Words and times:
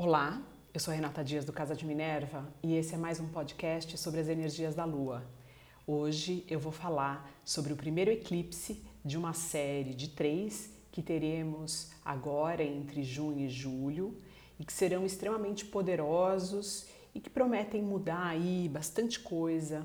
Olá, 0.00 0.40
eu 0.72 0.78
sou 0.78 0.94
Renata 0.94 1.24
Dias 1.24 1.44
do 1.44 1.52
Casa 1.52 1.74
de 1.74 1.84
Minerva 1.84 2.48
e 2.62 2.76
esse 2.76 2.94
é 2.94 2.96
mais 2.96 3.18
um 3.18 3.26
podcast 3.26 3.98
sobre 3.98 4.20
as 4.20 4.28
energias 4.28 4.72
da 4.76 4.84
Lua. 4.84 5.24
Hoje 5.84 6.44
eu 6.48 6.60
vou 6.60 6.70
falar 6.70 7.28
sobre 7.44 7.72
o 7.72 7.76
primeiro 7.76 8.12
eclipse 8.12 8.80
de 9.04 9.18
uma 9.18 9.32
série 9.32 9.92
de 9.92 10.10
três 10.10 10.72
que 10.92 11.02
teremos 11.02 11.90
agora 12.04 12.62
entre 12.62 13.02
junho 13.02 13.40
e 13.40 13.48
julho 13.48 14.16
e 14.56 14.64
que 14.64 14.72
serão 14.72 15.04
extremamente 15.04 15.64
poderosos 15.64 16.86
e 17.12 17.18
que 17.18 17.28
prometem 17.28 17.82
mudar 17.82 18.24
aí 18.24 18.68
bastante 18.68 19.18
coisa 19.18 19.84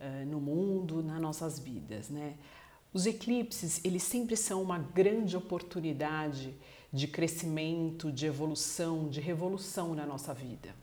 uh, 0.00 0.26
no 0.26 0.40
mundo, 0.40 1.02
nas 1.02 1.20
nossas 1.20 1.58
vidas, 1.58 2.08
né? 2.08 2.36
Os 2.92 3.04
eclipses, 3.04 3.84
eles 3.84 4.04
sempre 4.04 4.36
são 4.36 4.62
uma 4.62 4.78
grande 4.78 5.36
oportunidade 5.36 6.54
de 6.92 7.06
crescimento, 7.06 8.10
de 8.10 8.26
evolução, 8.26 9.08
de 9.08 9.20
revolução 9.20 9.94
na 9.94 10.04
nossa 10.04 10.34
vida. 10.34 10.74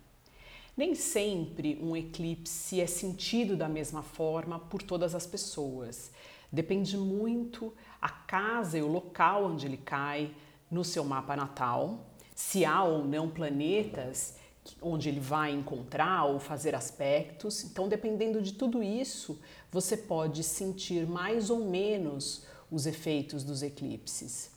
Nem 0.76 0.94
sempre 0.94 1.80
um 1.82 1.96
eclipse 1.96 2.80
é 2.80 2.86
sentido 2.86 3.58
da 3.58 3.68
mesma 3.68 4.04
forma 4.04 4.60
por 4.60 4.82
todas 4.82 5.16
as 5.16 5.26
pessoas. 5.26 6.12
Depende 6.52 6.96
muito 6.96 7.74
a 8.02 8.10
casa 8.10 8.78
e 8.78 8.82
o 8.82 8.88
local 8.88 9.46
onde 9.46 9.66
ele 9.66 9.78
cai 9.78 10.32
no 10.70 10.84
seu 10.84 11.04
mapa 11.04 11.36
natal, 11.36 12.06
se 12.36 12.64
há 12.64 12.84
ou 12.84 13.04
não 13.04 13.30
planetas 13.30 14.36
onde 14.82 15.10
ele 15.10 15.20
vai 15.20 15.52
encontrar 15.52 16.26
ou 16.26 16.40
fazer 16.40 16.76
aspectos. 16.76 17.64
Então, 17.64 17.88
dependendo 17.88 18.42
de 18.42 18.54
tudo 18.54 18.84
isso, 18.84 19.40
você 19.72 19.96
pode 19.96 20.44
sentir 20.44 21.08
mais 21.08 21.50
ou 21.50 21.66
menos 21.66 22.46
os 22.70 22.86
efeitos 22.86 23.44
dos 23.44 23.64
eclipses. 23.64 24.57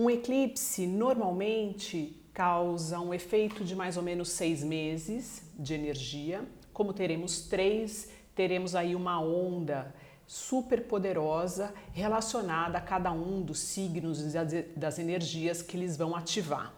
Um 0.00 0.08
eclipse 0.08 0.86
normalmente 0.86 2.16
causa 2.32 2.98
um 2.98 3.12
efeito 3.12 3.62
de 3.62 3.76
mais 3.76 3.98
ou 3.98 4.02
menos 4.02 4.30
seis 4.30 4.64
meses 4.64 5.42
de 5.58 5.74
energia. 5.74 6.42
Como 6.72 6.94
teremos 6.94 7.42
três, 7.42 8.08
teremos 8.34 8.74
aí 8.74 8.96
uma 8.96 9.20
onda 9.20 9.94
super 10.26 10.84
poderosa 10.84 11.74
relacionada 11.92 12.78
a 12.78 12.80
cada 12.80 13.12
um 13.12 13.42
dos 13.42 13.58
signos 13.58 14.22
e 14.22 14.62
das 14.74 14.98
energias 14.98 15.60
que 15.60 15.76
eles 15.76 15.98
vão 15.98 16.16
ativar. 16.16 16.72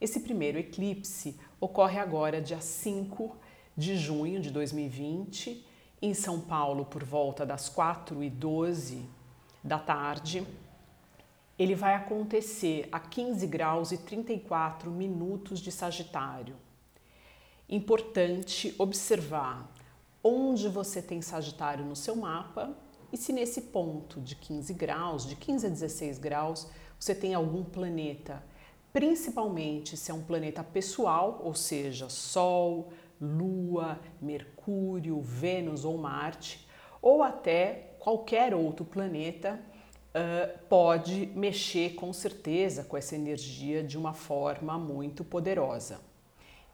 Esse 0.00 0.18
primeiro 0.18 0.58
eclipse 0.58 1.38
ocorre 1.60 2.00
agora, 2.00 2.40
dia 2.40 2.60
5 2.60 3.36
de 3.76 3.96
junho 3.96 4.40
de 4.40 4.50
2020, 4.50 5.64
em 6.02 6.12
São 6.12 6.40
Paulo, 6.40 6.84
por 6.84 7.04
volta 7.04 7.46
das 7.46 7.68
4 7.68 8.20
e 8.20 8.28
12 8.28 9.06
da 9.62 9.78
tarde. 9.78 10.44
Ele 11.58 11.74
vai 11.74 11.94
acontecer 11.94 12.88
a 12.92 13.00
15 13.00 13.46
graus 13.46 13.90
e 13.90 13.98
34 13.98 14.90
minutos 14.90 15.60
de 15.60 15.72
Sagitário. 15.72 16.54
Importante 17.68 18.74
observar 18.78 19.70
onde 20.22 20.68
você 20.68 21.02
tem 21.02 21.20
Sagitário 21.20 21.84
no 21.84 21.96
seu 21.96 22.14
mapa 22.14 22.76
e 23.12 23.16
se 23.16 23.32
nesse 23.32 23.62
ponto 23.62 24.20
de 24.20 24.36
15 24.36 24.72
graus, 24.74 25.26
de 25.26 25.34
15 25.34 25.66
a 25.66 25.70
16 25.70 26.18
graus, 26.18 26.68
você 26.98 27.14
tem 27.14 27.34
algum 27.34 27.64
planeta 27.64 28.42
principalmente 28.92 29.96
se 29.96 30.10
é 30.10 30.14
um 30.14 30.22
planeta 30.22 30.64
pessoal, 30.64 31.40
ou 31.44 31.54
seja, 31.54 32.08
Sol, 32.08 32.92
Lua, 33.20 34.00
Mercúrio, 34.20 35.20
Vênus 35.20 35.84
ou 35.84 35.98
Marte, 35.98 36.66
ou 37.00 37.22
até 37.22 37.94
qualquer 37.98 38.54
outro 38.54 38.84
planeta 38.84 39.60
pode 40.68 41.26
mexer 41.34 41.94
com 41.94 42.12
certeza 42.12 42.82
com 42.82 42.96
essa 42.96 43.14
energia 43.14 43.82
de 43.82 43.96
uma 43.96 44.14
forma 44.14 44.76
muito 44.78 45.22
poderosa. 45.22 46.00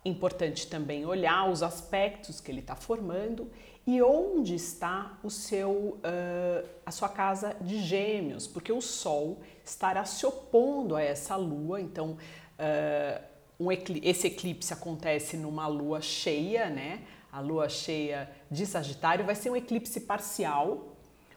Importante 0.05 0.67
também 0.67 1.07
olhar 1.07 1.51
os 1.51 1.62
aspectos 1.62 2.41
que 2.41 2.51
ele 2.51 2.61
está 2.61 2.77
formando 2.77 3.51
e 3.87 4.01
onde 4.03 4.55
está 4.55 5.19
o 5.23 5.31
seu, 5.31 5.71
uh, 5.71 6.69
a 6.84 6.91
sua 6.91 7.09
casa 7.09 7.56
de 7.61 7.81
gêmeos, 7.83 8.47
porque 8.47 8.73
o 8.73 8.81
Sol 8.81 9.41
estará 9.65 10.05
se 10.05 10.25
opondo 10.25 10.97
a 10.97 11.03
essa 11.03 11.37
Lua, 11.37 11.81
então 11.81 12.12
uh, 12.59 13.25
um 13.59 13.71
esse 13.73 14.27
eclipse 14.27 14.73
acontece 14.73 15.37
numa 15.37 15.67
Lua 15.67 16.00
cheia, 16.00 16.69
né? 16.69 17.03
A 17.31 17.41
Lua 17.41 17.69
cheia 17.69 18.31
de 18.50 18.67
Sagitário 18.67 19.25
vai 19.25 19.34
ser 19.34 19.50
um 19.50 19.56
eclipse 19.56 20.00
parcial, 20.00 20.94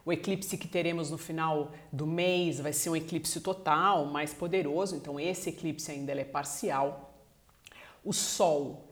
o 0.07 0.13
eclipse 0.13 0.57
que 0.57 0.69
teremos 0.69 1.11
no 1.11 1.17
final 1.17 1.73
do 1.91 2.07
mês 2.07 2.61
vai 2.61 2.71
ser 2.71 2.89
um 2.89 2.95
eclipse 2.95 3.41
total, 3.41 4.05
mais 4.05 4.33
poderoso, 4.33 4.95
então 4.95 5.19
esse 5.19 5.49
eclipse 5.49 5.91
ainda 5.91 6.13
é 6.13 6.23
parcial 6.23 7.13
o 8.05 8.13
Sol 8.13 8.85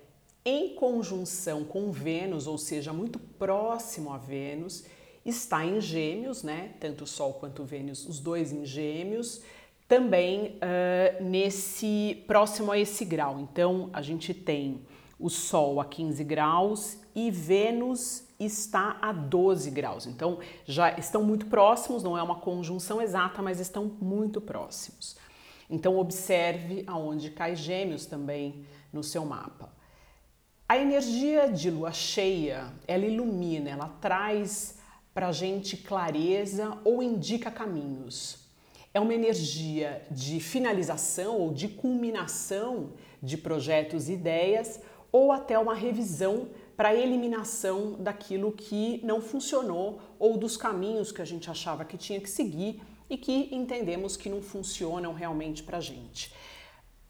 em 0.44 0.76
conjunção 0.76 1.64
com 1.64 1.90
Vênus, 1.90 2.48
ou 2.48 2.58
seja, 2.58 2.92
muito 2.92 3.18
próximo 3.18 4.12
a 4.12 4.18
Vênus, 4.18 4.84
está 5.26 5.66
em 5.66 5.80
Gêmeos, 5.80 6.44
né? 6.44 6.74
Tanto 6.81 7.06
o 7.06 7.08
Sol 7.08 7.36
quanto 7.36 7.64
Vênus, 7.64 8.06
os 8.06 8.20
dois 8.20 8.52
em 8.52 8.66
Gêmeos, 8.66 9.42
também 9.88 10.58
uh, 10.58 11.24
nesse 11.24 12.26
próximo 12.28 12.74
a 12.74 12.78
esse 12.78 13.06
grau. 13.06 13.40
Então 13.40 13.90
a 13.94 14.02
gente 14.02 14.34
tem 14.34 14.82
o 15.20 15.30
Sol 15.30 15.80
a 15.80 15.86
15 15.86 16.24
graus 16.24 16.98
e 17.14 17.31
Vênus 17.31 18.24
está 18.40 18.98
a 19.02 19.12
12 19.12 19.72
graus. 19.72 20.06
Então 20.06 20.40
já 20.66 20.92
estão 20.98 21.24
muito 21.24 21.46
próximos, 21.46 22.03
não 22.03 22.18
é 22.18 22.24
uma 22.24 22.36
conjunção 22.36 23.02
exata, 23.02 23.42
mas 23.42 23.59
estão 23.59 23.86
muito 24.02 24.42
próximos. 24.42 25.16
Então 25.70 25.98
observe 25.98 26.84
aonde 26.86 27.31
cai 27.31 27.56
Gêmeos 27.56 28.06
também 28.06 28.66
no 28.92 29.03
seu 29.03 29.26
mapa. 29.26 29.74
A 30.68 30.78
energia 30.78 31.47
de 31.47 31.70
lua 31.70 31.92
cheia, 31.92 32.74
ela 32.88 33.06
ilumina, 33.06 33.70
ela 33.70 33.88
traz 34.02 34.80
para 35.14 35.28
a 35.28 35.32
gente 35.32 35.78
clareza 35.78 36.78
ou 36.84 37.02
indica 37.02 37.52
caminhos. 37.52 38.40
É 38.94 39.00
uma 39.00 39.14
energia 39.14 40.06
de 40.09 40.40
finalização 40.40 41.38
ou 41.38 41.53
de 41.53 41.68
culminação 41.68 42.94
de 43.22 43.38
projetos 43.38 44.09
e 44.09 44.14
ideias 44.14 44.82
ou 45.16 45.31
até 45.31 45.58
uma 45.58 45.74
revisão 45.74 46.50
para 46.76 46.94
eliminação 46.94 47.94
daquilo 47.94 48.52
que 48.52 49.00
não 49.02 49.22
funcionou 49.22 50.02
ou 50.20 50.38
dos 50.38 50.58
caminhos 50.58 51.09
que 51.09 51.22
a 51.22 51.26
gente 51.26 51.50
achava 51.50 51.86
que 51.86 51.98
tinha 51.98 52.20
que 52.20 52.30
seguir 52.30 52.81
e 53.09 53.18
que 53.18 53.48
entendemos 53.56 54.18
que 54.18 54.28
não 54.28 54.42
funcionam 54.42 55.14
realmente 55.14 55.64
para 55.64 55.78
a 55.78 55.80
gente. 55.80 56.34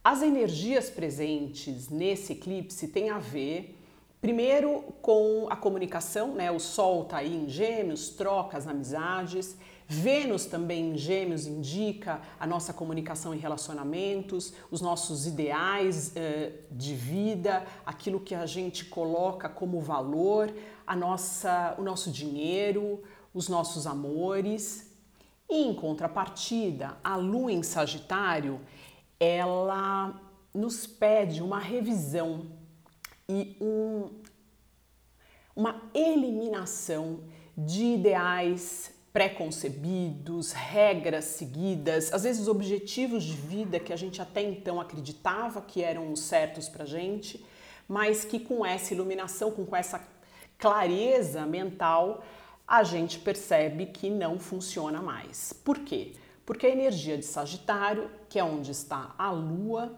As 0.04 0.22
energias 0.22 0.88
presentes 0.88 1.90
nesse 1.90 2.34
eclipse 2.34 2.90
têm 2.90 3.10
a 3.10 3.18
ver, 3.18 3.76
primeiro, 4.22 4.82
com 5.02 5.48
a 5.50 5.56
comunicação, 5.56 6.34
né? 6.34 6.52
O 6.52 6.60
Sol 6.60 7.04
está 7.04 7.18
aí 7.18 7.36
em 7.36 7.50
Gêmeos, 7.50 8.10
trocas, 8.10 8.68
amizades. 8.68 9.56
Vênus 9.88 10.46
também 10.46 10.92
em 10.92 10.98
Gêmeos 10.98 11.46
indica 11.46 12.20
a 12.40 12.48
nossa 12.48 12.74
comunicação 12.74 13.36
em 13.36 13.38
relacionamentos, 13.38 14.54
os 14.72 14.82
nossos 14.82 15.28
ideais 15.28 16.12
eh, 16.16 16.54
de 16.72 16.96
vida, 16.96 17.64
aquilo 17.86 18.20
que 18.20 18.34
a 18.34 18.48
gente 18.48 18.86
coloca 18.86 19.48
como 19.48 19.80
valor, 19.80 20.52
a 20.88 20.96
nossa, 20.96 21.76
o 21.78 21.84
nosso 21.84 22.10
dinheiro, 22.10 23.04
os 23.32 23.48
nossos 23.48 23.86
amores. 23.86 24.92
E 25.48 25.68
em 25.68 25.74
contrapartida, 25.76 26.98
a 27.04 27.16
Lua 27.16 27.52
em 27.52 27.62
Sagitário 27.62 28.60
ela 29.20 30.20
nos 30.54 30.88
pede 30.88 31.42
uma 31.42 31.60
revisão 31.60 32.48
e 33.28 33.58
um, 33.60 34.10
uma 35.56 35.82
eliminação 35.94 37.22
de 37.58 37.84
ideais 37.84 38.94
preconcebidos, 39.14 40.52
regras 40.52 41.24
seguidas, 41.24 42.14
às 42.14 42.24
vezes 42.24 42.50
objetivos 42.50 43.24
de 43.24 43.34
vida 43.34 43.80
que 43.80 43.94
a 43.94 43.96
gente 43.96 44.22
até 44.22 44.42
então 44.42 44.82
acreditava 44.82 45.62
que 45.62 45.82
eram 45.82 46.14
certos 46.18 46.68
para 46.68 46.84
gente, 46.84 47.44
mas 47.88 48.26
que 48.26 48.40
com 48.40 48.66
essa 48.66 48.94
iluminação, 48.94 49.52
com 49.52 49.74
essa 49.74 50.06
clareza 50.58 51.46
mental, 51.46 52.26
a 52.68 52.84
gente 52.84 53.20
percebe 53.20 53.86
que 53.86 54.10
não 54.10 54.38
funciona 54.38 55.02
mais. 55.02 55.54
Por 55.54 55.80
quê? 55.80 56.14
Porque 56.46 56.68
a 56.68 56.72
energia 56.72 57.18
de 57.18 57.26
Sagitário, 57.26 58.10
que 58.28 58.38
é 58.38 58.44
onde 58.44 58.72
está 58.72 59.16
a 59.18 59.32
Lua, 59.32 59.96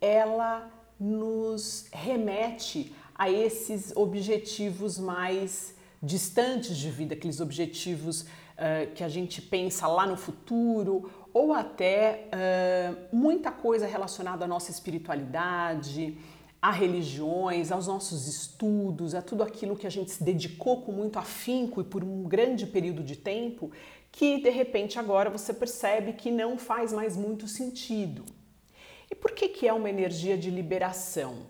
ela 0.00 0.68
nos 0.98 1.86
remete 1.92 2.94
a 3.14 3.30
esses 3.30 3.94
objetivos 3.96 4.98
mais 4.98 5.74
distantes 6.02 6.76
de 6.76 6.90
vida, 6.90 7.14
aqueles 7.14 7.40
objetivos 7.40 8.22
uh, 8.22 8.92
que 8.94 9.02
a 9.02 9.08
gente 9.08 9.40
pensa 9.40 9.86
lá 9.86 10.06
no 10.06 10.16
futuro, 10.16 11.10
ou 11.32 11.52
até 11.52 12.28
uh, 12.28 13.16
muita 13.16 13.50
coisa 13.50 13.86
relacionada 13.86 14.44
à 14.44 14.48
nossa 14.48 14.70
espiritualidade, 14.70 16.18
a 16.60 16.70
religiões, 16.70 17.70
aos 17.70 17.86
nossos 17.86 18.26
estudos, 18.26 19.14
a 19.14 19.22
tudo 19.22 19.42
aquilo 19.42 19.76
que 19.76 19.86
a 19.86 19.90
gente 19.90 20.10
se 20.10 20.22
dedicou 20.22 20.82
com 20.82 20.92
muito 20.92 21.18
afinco 21.18 21.80
e 21.80 21.84
por 21.84 22.02
um 22.02 22.24
grande 22.24 22.66
período 22.66 23.02
de 23.02 23.16
tempo, 23.16 23.70
que 24.10 24.40
de 24.40 24.50
repente 24.50 24.98
agora 24.98 25.30
você 25.30 25.52
percebe 25.52 26.14
que 26.14 26.30
não 26.30 26.58
faz 26.58 26.92
mais 26.92 27.16
muito 27.16 27.46
sentido. 27.46 28.24
Por 29.20 29.32
que, 29.32 29.48
que 29.48 29.66
é 29.66 29.72
uma 29.72 29.90
energia 29.90 30.36
de 30.36 30.50
liberação? 30.50 31.46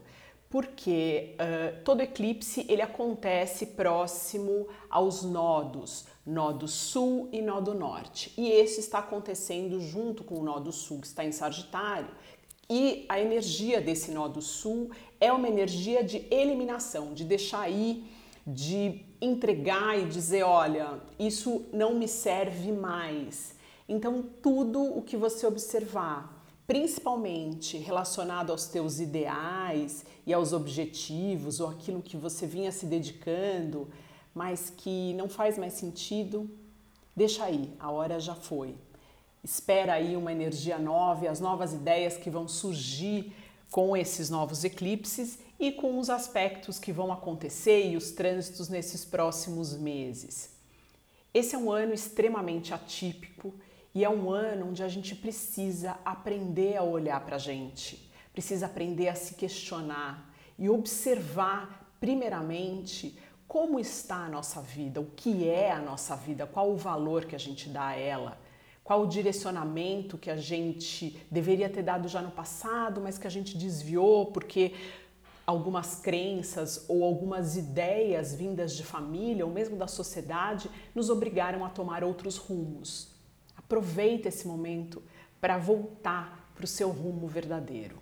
Porque 0.48 1.34
uh, 1.34 1.82
todo 1.84 2.00
eclipse 2.00 2.64
ele 2.68 2.80
acontece 2.82 3.66
próximo 3.66 4.68
aos 4.88 5.22
nodos, 5.22 6.06
nodo 6.24 6.68
sul 6.68 7.28
e 7.32 7.42
nodo 7.42 7.74
norte. 7.74 8.32
E 8.36 8.48
esse 8.48 8.80
está 8.80 9.00
acontecendo 9.00 9.80
junto 9.80 10.22
com 10.22 10.38
o 10.38 10.44
nodo 10.44 10.70
sul, 10.72 11.00
que 11.00 11.06
está 11.06 11.24
em 11.24 11.32
Sagitário. 11.32 12.08
E 12.68 13.06
a 13.08 13.20
energia 13.20 13.80
desse 13.80 14.10
nodo 14.10 14.40
sul 14.40 14.90
é 15.20 15.32
uma 15.32 15.48
energia 15.48 16.02
de 16.02 16.26
eliminação, 16.30 17.12
de 17.12 17.24
deixar 17.24 17.68
ir, 17.70 18.04
de 18.46 19.04
entregar 19.20 19.98
e 19.98 20.06
dizer: 20.06 20.42
olha, 20.42 21.00
isso 21.18 21.66
não 21.72 21.94
me 21.94 22.08
serve 22.08 22.72
mais. 22.72 23.54
Então, 23.88 24.24
tudo 24.42 24.82
o 24.82 25.02
que 25.02 25.16
você 25.16 25.46
observar, 25.46 26.35
principalmente 26.66 27.78
relacionado 27.78 28.50
aos 28.50 28.66
teus 28.66 28.98
ideais 28.98 30.04
e 30.26 30.34
aos 30.34 30.52
objetivos 30.52 31.60
ou 31.60 31.68
aquilo 31.68 32.02
que 32.02 32.16
você 32.16 32.46
vinha 32.46 32.72
se 32.72 32.86
dedicando, 32.86 33.88
mas 34.34 34.72
que 34.76 35.14
não 35.14 35.28
faz 35.28 35.56
mais 35.56 35.74
sentido, 35.74 36.50
deixa 37.14 37.44
aí, 37.44 37.72
a 37.78 37.90
hora 37.90 38.18
já 38.18 38.34
foi. 38.34 38.74
Espera 39.44 39.94
aí 39.94 40.16
uma 40.16 40.32
energia 40.32 40.78
nova 40.78 41.24
e 41.24 41.28
as 41.28 41.38
novas 41.38 41.72
ideias 41.72 42.16
que 42.16 42.28
vão 42.28 42.48
surgir 42.48 43.32
com 43.70 43.96
esses 43.96 44.28
novos 44.28 44.64
eclipses 44.64 45.38
e 45.58 45.70
com 45.70 45.98
os 45.98 46.10
aspectos 46.10 46.78
que 46.78 46.92
vão 46.92 47.12
acontecer 47.12 47.90
e 47.90 47.96
os 47.96 48.10
trânsitos 48.10 48.68
nesses 48.68 49.04
próximos 49.04 49.76
meses. 49.76 50.50
Esse 51.32 51.54
é 51.54 51.58
um 51.58 51.70
ano 51.70 51.94
extremamente 51.94 52.74
atípico 52.74 53.54
e 53.96 54.04
é 54.04 54.10
um 54.10 54.30
ano 54.30 54.68
onde 54.68 54.82
a 54.82 54.88
gente 54.88 55.14
precisa 55.14 55.96
aprender 56.04 56.76
a 56.76 56.82
olhar 56.82 57.18
para 57.24 57.36
a 57.36 57.38
gente, 57.38 58.12
precisa 58.30 58.66
aprender 58.66 59.08
a 59.08 59.14
se 59.14 59.36
questionar 59.36 60.34
e 60.58 60.68
observar, 60.68 61.96
primeiramente, 61.98 63.18
como 63.48 63.80
está 63.80 64.16
a 64.16 64.28
nossa 64.28 64.60
vida, 64.60 65.00
o 65.00 65.06
que 65.16 65.48
é 65.48 65.72
a 65.72 65.78
nossa 65.78 66.14
vida, 66.14 66.46
qual 66.46 66.70
o 66.70 66.76
valor 66.76 67.24
que 67.24 67.34
a 67.34 67.38
gente 67.38 67.70
dá 67.70 67.86
a 67.86 67.96
ela, 67.96 68.38
qual 68.84 69.00
o 69.00 69.06
direcionamento 69.06 70.18
que 70.18 70.30
a 70.30 70.36
gente 70.36 71.18
deveria 71.30 71.70
ter 71.70 71.82
dado 71.82 72.06
já 72.06 72.20
no 72.20 72.30
passado, 72.30 73.00
mas 73.00 73.16
que 73.16 73.26
a 73.26 73.30
gente 73.30 73.56
desviou 73.56 74.26
porque 74.26 74.74
algumas 75.46 76.00
crenças 76.00 76.84
ou 76.86 77.02
algumas 77.02 77.56
ideias 77.56 78.34
vindas 78.34 78.76
de 78.76 78.84
família 78.84 79.46
ou 79.46 79.50
mesmo 79.50 79.74
da 79.74 79.86
sociedade 79.86 80.70
nos 80.94 81.08
obrigaram 81.08 81.64
a 81.64 81.70
tomar 81.70 82.04
outros 82.04 82.36
rumos. 82.36 83.15
Aproveita 83.66 84.28
esse 84.28 84.46
momento 84.46 85.02
para 85.40 85.58
voltar 85.58 86.52
para 86.54 86.64
o 86.64 86.68
seu 86.68 86.88
rumo 86.90 87.26
verdadeiro. 87.26 87.98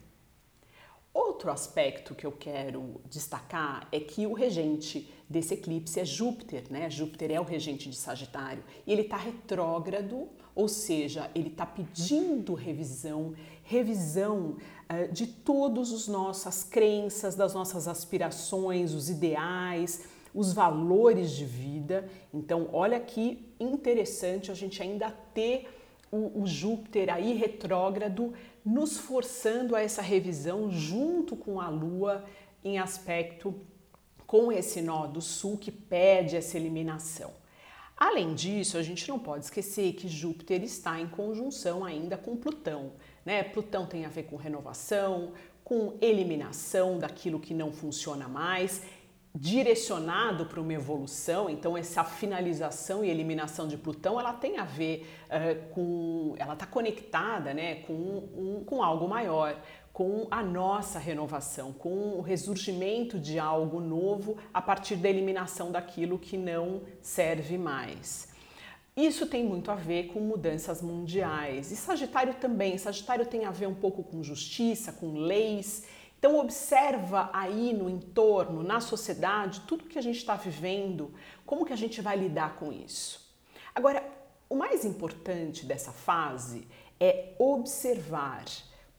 Outro 1.13 1.51
aspecto 1.51 2.15
que 2.15 2.27
eu 2.27 2.33
quero 2.33 3.01
destacar 3.09 3.89
é 3.91 3.99
que 3.99 4.27
o 4.27 4.35
regente 4.35 5.09
desse 5.29 5.55
eclipse 5.55 5.99
é 5.99 6.05
Júpiter, 6.05 6.65
né? 6.69 6.91
Júpiter 6.91 7.31
é 7.31 7.41
o 7.41 7.45
regente 7.45 7.89
de 7.89 7.97
Sagitário 7.97 8.63
e 8.87 8.93
ele 8.93 9.03
está 9.03 9.17
retrógrado, 9.17 10.29
ou 10.55 10.69
seja, 10.69 11.31
ele 11.35 11.49
está 11.49 11.65
pedindo 11.65 12.53
revisão, 12.55 13.33
revisão 13.63 14.57
uh, 14.91 15.13
de 15.13 15.27
todas 15.27 15.93
as 15.93 16.09
nossas 16.09 16.63
crenças, 16.63 17.35
das 17.35 17.55
nossas 17.55 17.89
aspirações, 17.89 18.93
os 18.93 19.09
ideais, 19.09 20.03
os 20.35 20.53
valores 20.53 21.31
de 21.31 21.45
vida. 21.45 22.09
Então, 22.33 22.69
olha 22.73 22.99
que 22.99 23.55
interessante 23.59 24.51
a 24.51 24.55
gente 24.55 24.83
ainda 24.83 25.11
ter 25.33 25.69
o, 26.11 26.43
o 26.43 26.47
Júpiter 26.47 27.13
aí 27.13 27.35
retrógrado 27.35 28.35
nos 28.65 28.99
forçando 28.99 29.77
a 29.77 29.81
essa 29.81 30.03
revisão 30.03 30.71
junto 30.71 31.37
com 31.37 31.61
a 31.61 31.69
Lua 31.69 32.25
em 32.65 32.79
aspecto 32.79 33.55
com 34.27 34.51
esse 34.51 34.83
nó 34.83 35.07
do 35.07 35.21
sul 35.21 35.57
que 35.57 35.71
pede 35.71 36.37
essa 36.37 36.57
eliminação. 36.57 37.31
Além 37.97 38.35
disso, 38.35 38.77
a 38.77 38.83
gente 38.83 39.09
não 39.09 39.19
pode 39.19 39.45
esquecer 39.45 39.93
que 39.93 40.09
Júpiter 40.09 40.63
está 40.65 41.01
em 41.01 41.07
conjunção 41.07 41.85
ainda 41.85 42.17
com 42.17 42.37
Plutão. 42.37 42.93
Né? 43.25 43.45
Plutão 43.45 43.87
tem 43.87 44.05
a 44.05 44.09
ver 44.09 44.25
com 44.25 44.35
renovação, 44.35 45.33
com 45.63 45.97
eliminação 46.01 46.99
daquilo 46.99 47.39
que 47.39 47.55
não 47.55 47.73
funciona 47.73 48.27
mais 48.27 48.83
direcionado 49.35 50.47
para 50.47 50.61
uma 50.61 50.73
evolução, 50.73 51.51
então 51.51 51.77
essa 51.77 52.05
finalização 52.05 53.05
e 53.05 53.11
eliminação 53.11 53.67
de 53.67 53.77
Plutão, 53.77 54.21
ela 54.21 54.33
tem 54.33 54.59
a 54.59 54.65
ver 54.65 55.11
uh, 55.27 55.75
com, 55.75 56.35
ela 56.39 56.53
está 56.53 56.67
conectada, 56.67 57.53
né, 57.53 57.77
com, 57.83 57.93
um, 57.93 58.63
com 58.65 58.81
algo 58.81 59.09
maior, 59.09 59.61
com 59.93 60.29
a 60.31 60.43
nossa 60.43 61.01
renovação, 61.01 61.73
com 61.73 62.17
o 62.17 62.21
ressurgimento 62.21 63.19
de 63.19 63.39
algo 63.39 63.81
novo 63.81 64.37
a 64.53 64.63
partir 64.63 64.97
da 64.97 65.09
eliminação 65.09 65.73
daquilo 65.73 66.19
que 66.19 66.37
não 66.37 66.83
serve 67.03 67.59
mais. 67.59 68.33
Isso 68.97 69.27
tem 69.27 69.45
muito 69.45 69.73
a 69.73 69.75
ver 69.75 70.07
com 70.09 70.21
mudanças 70.21 70.81
mundiais. 70.81 71.73
E 71.73 71.77
Sagitário 71.77 72.35
também. 72.35 72.79
Sagitário 72.79 73.27
tem 73.27 73.45
a 73.45 73.51
ver 73.51 73.67
um 73.67 73.75
pouco 73.75 74.05
com 74.05 74.23
justiça, 74.23 74.93
com 74.93 75.15
leis 75.15 75.85
então 76.25 76.38
observa 76.38 77.29
aí 77.35 77.75
no 77.75 77.87
entorno, 77.87 78.62
na 78.62 78.81
sociedade, 78.81 79.61
tudo 79.69 79.85
que 79.85 79.99
a 79.99 80.03
gente 80.03 80.17
está 80.17 80.35
vivendo, 80.35 81.12
como 81.44 81.67
que 81.67 81.73
a 81.75 81.76
gente 81.76 82.00
vai 82.00 82.17
lidar 82.17 82.56
com 82.56 82.73
isso. 82.73 83.31
Agora, 83.75 84.03
o 84.49 84.56
mais 84.56 84.87
importante 84.87 85.67
dessa 85.67 85.93
fase 85.93 86.67
é 86.99 87.35
observar 87.38 88.47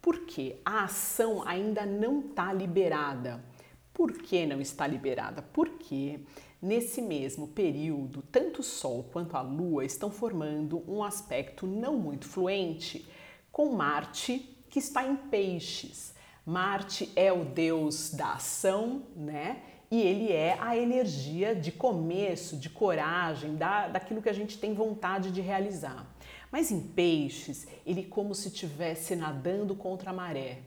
porque 0.04 0.58
a 0.64 0.84
ação 0.84 1.42
ainda 1.48 1.84
não 1.84 2.20
está 2.20 2.54
liberada. 2.54 3.44
Por 3.92 4.14
que 4.14 4.46
não 4.46 4.62
está 4.62 4.86
liberada? 4.86 5.42
Porque 5.42 6.20
nesse 6.62 7.02
mesmo 7.02 7.48
período, 7.48 8.22
tanto 8.32 8.60
o 8.60 8.64
Sol 8.64 9.10
quanto 9.12 9.36
a 9.36 9.42
Lua 9.42 9.84
estão 9.84 10.12
formando 10.12 10.84
um 10.88 11.04
aspecto 11.04 11.66
não 11.66 11.98
muito 11.98 12.28
fluente 12.28 13.04
com 13.52 13.74
Marte, 13.74 14.64
que 14.70 14.78
está 14.78 15.08
em 15.08 15.16
Peixes. 15.16 16.14
Marte 16.46 17.12
é 17.16 17.34
o 17.34 17.44
deus 17.44 18.12
da 18.12 18.34
ação, 18.34 19.04
né? 19.16 19.64
E 19.90 20.02
ele 20.02 20.32
é 20.32 20.58
a 20.60 20.78
energia 20.78 21.56
de 21.56 21.72
começo, 21.72 22.58
de 22.58 22.70
coragem, 22.70 23.56
da, 23.56 23.88
daquilo 23.88 24.22
que 24.22 24.30
a 24.30 24.34
gente 24.34 24.58
tem 24.58 24.74
vontade 24.74 25.32
de 25.32 25.42
realizar. 25.42 26.06
Mas 26.52 26.72
em 26.72 26.80
peixes, 26.80 27.68
ele 27.86 28.04
como 28.04 28.36
se 28.36 28.50
estivesse 28.50 29.16
nadando 29.16 29.76
contra 29.76 30.12
a 30.12 30.14
maré. 30.14 30.60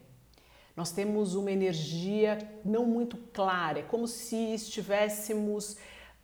Nós 0.75 0.93
temos 0.93 1.35
uma 1.35 1.51
energia 1.51 2.39
não 2.65 2.85
muito 2.87 3.17
clara, 3.33 3.81
é 3.81 3.83
como 3.83 4.07
se 4.07 4.37
estivéssemos 4.55 5.77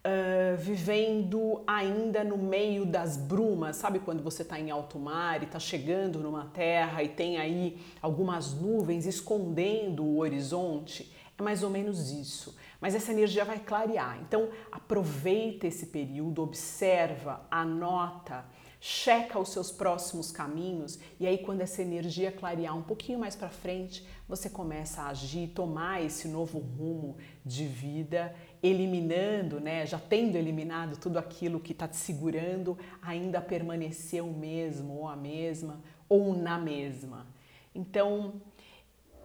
uh, 0.04 0.56
vivendo 0.56 1.62
ainda 1.66 2.22
no 2.22 2.36
meio 2.36 2.84
das 2.84 3.16
brumas, 3.16 3.76
sabe 3.76 3.98
quando 3.98 4.22
você 4.22 4.42
está 4.42 4.60
em 4.60 4.70
alto 4.70 4.98
mar 4.98 5.42
e 5.42 5.46
está 5.46 5.58
chegando 5.58 6.20
numa 6.20 6.46
terra 6.46 7.02
e 7.02 7.08
tem 7.08 7.38
aí 7.38 7.80
algumas 8.00 8.52
nuvens 8.52 9.06
escondendo 9.06 10.04
o 10.04 10.18
horizonte? 10.18 11.12
É 11.36 11.42
mais 11.42 11.62
ou 11.62 11.70
menos 11.70 12.10
isso. 12.10 12.56
Mas 12.80 12.94
essa 12.94 13.10
energia 13.10 13.44
vai 13.44 13.58
clarear. 13.58 14.20
Então 14.20 14.50
aproveita 14.70 15.66
esse 15.66 15.86
período, 15.86 16.42
observa, 16.42 17.46
anota 17.50 18.44
checa 18.86 19.38
os 19.38 19.48
seus 19.48 19.72
próximos 19.72 20.30
caminhos 20.30 20.98
e 21.18 21.26
aí 21.26 21.38
quando 21.38 21.62
essa 21.62 21.80
energia 21.80 22.30
clarear 22.30 22.76
um 22.76 22.82
pouquinho 22.82 23.18
mais 23.18 23.34
para 23.34 23.48
frente, 23.48 24.06
você 24.28 24.50
começa 24.50 25.00
a 25.00 25.08
agir, 25.08 25.48
tomar 25.54 26.04
esse 26.04 26.28
novo 26.28 26.58
rumo 26.58 27.16
de 27.42 27.64
vida, 27.64 28.36
eliminando, 28.64 29.60
né, 29.60 29.84
já 29.84 29.98
tendo 29.98 30.36
eliminado 30.36 30.96
tudo 30.96 31.18
aquilo 31.18 31.60
que 31.60 31.72
está 31.72 31.86
te 31.86 31.96
segurando, 31.96 32.78
ainda 33.02 33.38
permanecer 33.38 34.24
o 34.24 34.32
mesmo 34.32 34.94
ou 34.94 35.06
a 35.06 35.14
mesma 35.14 35.82
ou 36.08 36.34
na 36.34 36.56
mesma. 36.58 37.26
Então, 37.74 38.40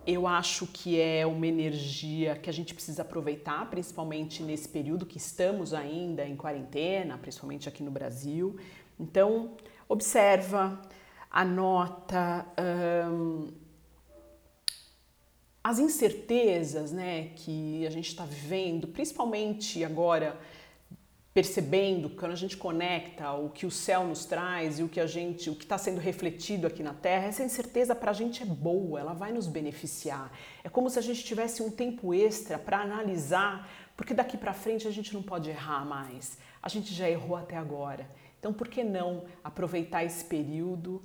eu 0.05 0.27
acho 0.27 0.67
que 0.67 0.99
é 0.99 1.25
uma 1.25 1.47
energia 1.47 2.35
que 2.35 2.49
a 2.49 2.53
gente 2.53 2.73
precisa 2.73 3.01
aproveitar, 3.01 3.69
principalmente 3.69 4.43
nesse 4.43 4.67
período 4.67 5.05
que 5.05 5.17
estamos 5.17 5.73
ainda 5.73 6.25
em 6.25 6.35
quarentena, 6.35 7.17
principalmente 7.17 7.69
aqui 7.69 7.81
no 7.81 7.91
Brasil. 7.91 8.57
Então, 8.99 9.51
observa, 9.87 10.81
anota 11.31 12.45
hum, 13.09 13.47
as 15.69 15.77
incertezas 15.77 16.91
né, 16.91 17.29
que 17.35 17.85
a 17.85 17.91
gente 17.91 18.07
está 18.07 18.25
vivendo, 18.25 18.87
principalmente 18.87 19.83
agora 19.83 20.35
percebendo 21.31 22.09
quando 22.09 22.31
a 22.31 22.35
gente 22.35 22.57
conecta 22.57 23.31
o 23.33 23.51
que 23.51 23.67
o 23.67 23.71
céu 23.71 24.03
nos 24.03 24.25
traz 24.25 24.79
e 24.79 24.83
o 24.83 24.89
que 24.89 24.99
a 24.99 25.05
gente, 25.05 25.47
o 25.47 25.55
que 25.55 25.63
está 25.63 25.77
sendo 25.77 25.99
refletido 25.99 26.65
aqui 26.65 26.81
na 26.81 26.95
Terra, 26.95 27.27
essa 27.27 27.43
incerteza 27.43 27.93
para 27.93 28.09
a 28.09 28.13
gente 28.15 28.41
é 28.41 28.47
boa, 28.47 28.99
ela 28.99 29.13
vai 29.13 29.31
nos 29.31 29.45
beneficiar. 29.45 30.31
É 30.63 30.69
como 30.69 30.89
se 30.89 30.97
a 30.97 31.03
gente 31.03 31.23
tivesse 31.23 31.61
um 31.61 31.69
tempo 31.69 32.15
extra 32.15 32.57
para 32.57 32.79
analisar, 32.79 33.69
porque 33.95 34.15
daqui 34.15 34.39
para 34.39 34.53
frente 34.55 34.87
a 34.87 34.91
gente 34.91 35.13
não 35.13 35.21
pode 35.21 35.51
errar 35.51 35.85
mais. 35.85 36.39
A 36.63 36.67
gente 36.67 36.95
já 36.95 37.07
errou 37.07 37.35
até 37.35 37.55
agora. 37.55 38.09
Então, 38.39 38.51
por 38.51 38.67
que 38.67 38.83
não 38.83 39.25
aproveitar 39.43 40.03
esse 40.03 40.25
período 40.25 40.99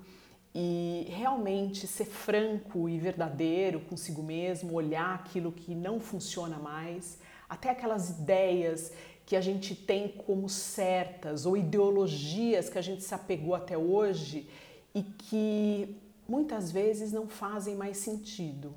e 0.55 1.07
realmente 1.11 1.87
ser 1.87 2.05
franco 2.05 2.89
e 2.89 2.99
verdadeiro 2.99 3.81
consigo 3.81 4.23
mesmo, 4.23 4.75
olhar 4.75 5.15
aquilo 5.15 5.51
que 5.51 5.75
não 5.75 5.99
funciona 5.99 6.59
mais, 6.59 7.19
até 7.49 7.71
aquelas 7.71 8.11
ideias 8.11 8.93
que 9.27 9.35
a 9.35 9.41
gente 9.41 9.75
tem 9.75 10.09
como 10.09 10.49
certas 10.49 11.45
ou 11.47 11.57
ideologias 11.57 12.69
que 12.69 12.79
a 12.79 12.83
gente 12.83 13.03
se 13.03 13.15
apegou 13.15 13.55
até 13.55 13.77
hoje 13.77 14.49
e 14.95 15.03
que 15.03 15.97
muitas 16.29 16.71
vezes 16.71 17.13
não 17.13 17.27
fazem 17.27 17.75
mais 17.75 17.97
sentido. 17.97 18.75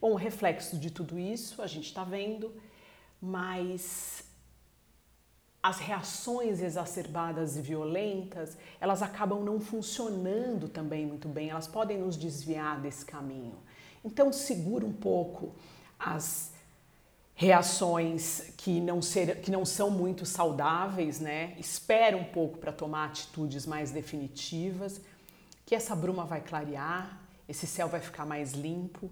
Bom, 0.00 0.12
o 0.12 0.16
reflexo 0.16 0.78
de 0.78 0.90
tudo 0.90 1.18
isso 1.18 1.60
a 1.60 1.66
gente 1.66 1.86
está 1.86 2.04
vendo, 2.04 2.52
mas 3.20 4.24
as 5.66 5.80
reações 5.80 6.62
exacerbadas 6.62 7.56
e 7.56 7.60
violentas, 7.60 8.56
elas 8.80 9.02
acabam 9.02 9.42
não 9.42 9.58
funcionando 9.58 10.68
também 10.68 11.04
muito 11.04 11.28
bem, 11.28 11.50
elas 11.50 11.66
podem 11.66 11.98
nos 11.98 12.16
desviar 12.16 12.80
desse 12.80 13.04
caminho. 13.04 13.56
Então, 14.04 14.32
segura 14.32 14.86
um 14.86 14.92
pouco 14.92 15.56
as 15.98 16.52
reações 17.34 18.52
que 18.56 18.80
não, 18.80 19.02
ser, 19.02 19.40
que 19.40 19.50
não 19.50 19.64
são 19.64 19.90
muito 19.90 20.24
saudáveis, 20.24 21.18
né? 21.18 21.56
Espera 21.58 22.16
um 22.16 22.26
pouco 22.26 22.58
para 22.58 22.70
tomar 22.70 23.06
atitudes 23.06 23.66
mais 23.66 23.90
definitivas, 23.90 25.00
que 25.66 25.74
essa 25.74 25.96
bruma 25.96 26.24
vai 26.24 26.42
clarear, 26.42 27.20
esse 27.48 27.66
céu 27.66 27.88
vai 27.88 28.00
ficar 28.00 28.24
mais 28.24 28.52
limpo 28.52 29.10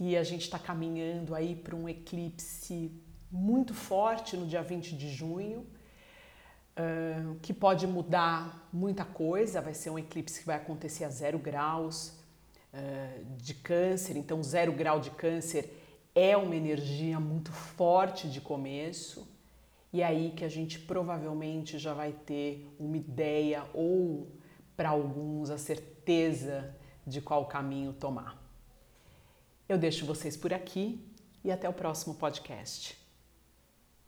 e 0.00 0.16
a 0.16 0.24
gente 0.24 0.42
está 0.42 0.58
caminhando 0.58 1.36
aí 1.36 1.54
para 1.54 1.76
um 1.76 1.88
eclipse 1.88 2.90
muito 3.30 3.72
forte 3.72 4.36
no 4.36 4.44
dia 4.44 4.60
20 4.60 4.96
de 4.96 5.08
junho 5.08 5.64
que 7.42 7.52
pode 7.52 7.86
mudar 7.86 8.68
muita 8.72 9.04
coisa. 9.04 9.60
Vai 9.60 9.74
ser 9.74 9.90
um 9.90 9.98
eclipse 9.98 10.40
que 10.40 10.46
vai 10.46 10.56
acontecer 10.56 11.04
a 11.04 11.08
zero 11.08 11.38
graus 11.38 12.08
uh, 12.72 13.24
de 13.36 13.54
câncer, 13.54 14.16
então 14.16 14.42
zero 14.42 14.72
grau 14.72 15.00
de 15.00 15.10
câncer 15.10 15.80
é 16.14 16.36
uma 16.36 16.54
energia 16.54 17.18
muito 17.18 17.52
forte 17.52 18.28
de 18.28 18.40
começo. 18.40 19.28
E 19.92 20.00
é 20.00 20.06
aí 20.06 20.32
que 20.32 20.44
a 20.44 20.48
gente 20.48 20.78
provavelmente 20.78 21.78
já 21.78 21.94
vai 21.94 22.12
ter 22.12 22.68
uma 22.78 22.96
ideia 22.96 23.64
ou 23.72 24.28
para 24.76 24.88
alguns 24.88 25.50
a 25.50 25.58
certeza 25.58 26.74
de 27.06 27.20
qual 27.20 27.46
caminho 27.46 27.92
tomar. 27.92 28.42
Eu 29.68 29.78
deixo 29.78 30.04
vocês 30.04 30.36
por 30.36 30.52
aqui 30.52 31.00
e 31.44 31.50
até 31.50 31.68
o 31.68 31.72
próximo 31.72 32.14
podcast. 32.14 33.03